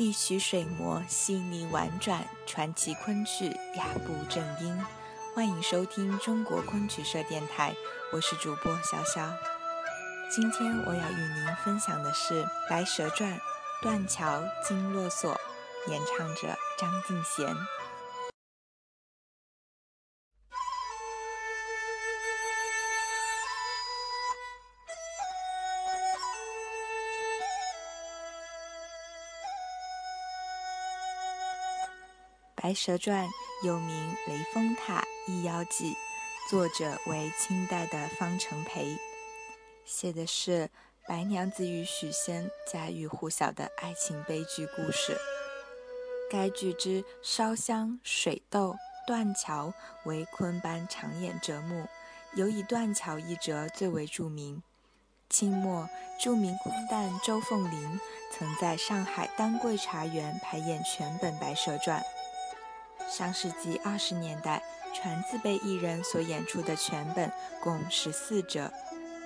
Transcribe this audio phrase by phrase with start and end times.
[0.00, 4.74] 一曲水磨细腻婉转，传奇昆曲雅步正音。
[5.34, 7.74] 欢迎收听中国昆曲社电台，
[8.10, 9.30] 我是主播潇潇。
[10.30, 13.30] 今天我要与您分享的是《白蛇传》，
[13.82, 15.38] 断桥惊落锁，
[15.88, 17.54] 演唱者张敬贤。
[32.62, 33.26] 《白蛇传》
[33.66, 35.94] 又名《雷峰塔一妖记》，
[36.50, 38.98] 作者为清代的方成培，
[39.86, 40.68] 写的是
[41.08, 45.16] 白娘子与许仙家喻户晓的爱情悲剧故事。
[46.30, 48.76] 该剧之烧香、水斗、
[49.06, 49.72] 断桥
[50.04, 51.86] 为昆班常演折目，
[52.34, 54.62] 尤以断桥一折最为著名。
[55.30, 55.88] 清末
[56.22, 61.98] 著名昆旦周凤林曾在上海丹桂茶园排演全本《白蛇传》。
[63.10, 64.62] 上世纪二十年代，
[64.94, 67.30] 传字辈艺人所演出的全本
[67.60, 68.72] 共十四折，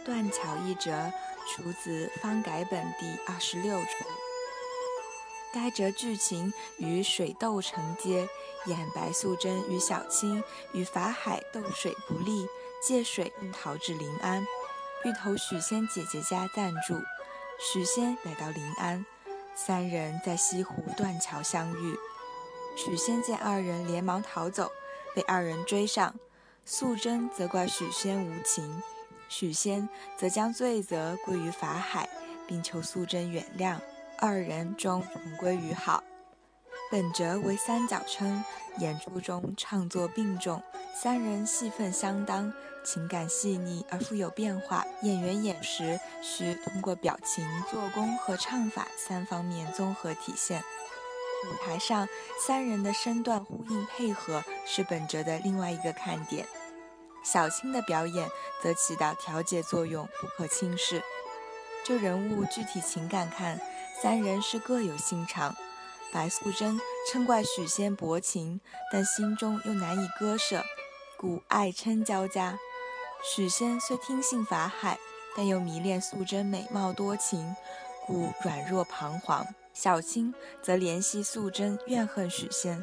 [0.06, 1.12] 断桥一折
[1.46, 3.88] 出自方改本第二十六出。
[5.52, 8.26] 该折剧情与水斗承接，
[8.64, 12.48] 演白素贞与小青与法海斗水不利，
[12.82, 14.46] 借水逃至临安，
[15.04, 16.98] 欲投许仙姐姐家暂住。
[17.60, 19.04] 许仙来到临安，
[19.54, 21.96] 三人在西湖断桥相遇。
[22.76, 24.70] 许仙见二人连忙逃走，
[25.14, 26.14] 被二人追上。
[26.66, 28.82] 素贞责怪许仙无情，
[29.28, 32.08] 许仙则将罪责归于法海，
[32.46, 33.78] 并求素贞原谅。
[34.18, 36.02] 二人终重归于好。
[36.90, 38.42] 本折为三角称，
[38.78, 40.62] 演出中唱作并重，
[40.94, 42.52] 三人戏份相当，
[42.84, 44.86] 情感细腻而富有变化。
[45.02, 50.64] 演员演时需通过表情、做工和唱法三方面综合体现。
[51.44, 52.08] 舞台上
[52.46, 56.46] 三人的身段呼应配合是本折的另外一个看点，
[57.22, 58.28] 小青的表演
[58.62, 61.02] 则起到调节作用，不可轻视。
[61.84, 63.60] 就人物具体情感看，
[64.02, 65.54] 三人是各有心肠。
[66.12, 66.80] 白素贞
[67.12, 68.60] 嗔怪许仙薄情，
[68.92, 70.62] 但心中又难以割舍，
[71.18, 72.58] 故爱嗔交加。
[73.22, 74.98] 许仙虽听信法海，
[75.36, 77.56] 但又迷恋素贞美貌多情，
[78.06, 79.46] 故软弱彷徨。
[79.74, 82.82] 小青则怜惜素贞，怨恨许仙，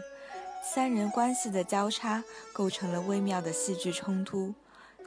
[0.62, 4.54] 三人关系的交叉构成了微妙的戏剧冲突，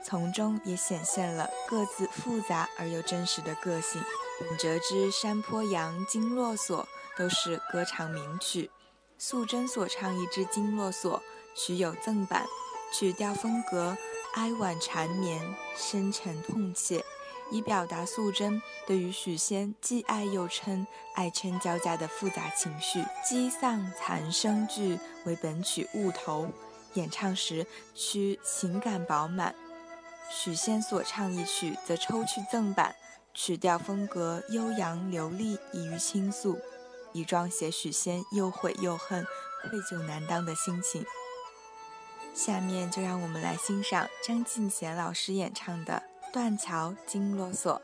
[0.03, 4.03] 从中也显现了各自复杂而又真实的个性。
[4.41, 6.83] 本折之《山坡羊》《经络索》
[7.19, 8.71] 都是歌唱名曲，
[9.19, 11.21] 素贞所唱一支《经络索》，
[11.55, 12.45] 曲有赠版，
[12.93, 13.97] 曲调风格
[14.35, 17.05] 哀婉缠绵，深沉痛切。
[17.51, 23.05] 以表达素贞对于许仙既爱又嗔、爱嗔交加的复杂情绪。
[23.25, 26.49] 激丧残生句为本曲物头，
[26.95, 29.55] 演唱时需情感饱满。
[30.31, 32.97] 许仙所唱一曲则抽去赠版，
[33.35, 36.59] 曲调风格悠扬流利，易于倾诉，
[37.13, 39.25] 以状写许仙又悔又恨、
[39.69, 41.05] 愧疚难当的心情。
[42.35, 46.03] 下面就让我们来欣赏张敬贤老师演唱的。
[46.35, 47.81] 断桥惊落锁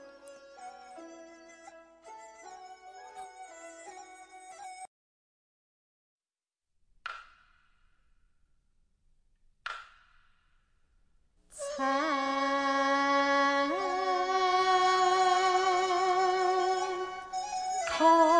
[17.99, 18.40] 啊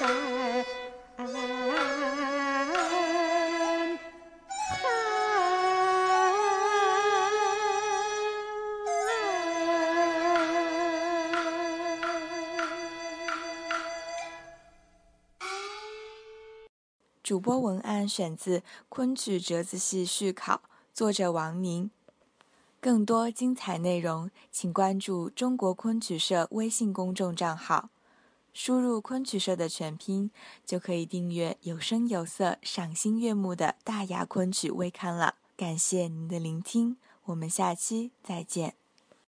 [0.00, 0.06] 主
[17.38, 20.62] 播文案选自昆曲折子戏续考
[20.94, 21.90] 作者王宁。
[22.80, 27.90] 更多精彩内容请关注中国昆曲社微信公众账号。
[28.52, 30.30] 输入“昆曲社”的全拼，
[30.64, 35.36] 就可以订阅有声有色、赏心悦目的大雅昆曲微刊了。
[35.56, 38.79] 感谢您的聆听，我们下期再见。